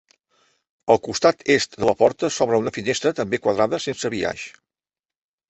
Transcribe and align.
Al 0.93 0.99
costat 1.07 1.43
est 1.55 1.77
de 1.83 1.89
la 1.89 1.95
porta 1.99 2.31
s'obre 2.39 2.61
una 2.65 2.73
finestra 2.79 3.13
també 3.21 3.41
quadrada 3.45 3.83
sense 3.87 4.13
biaix. 4.17 4.49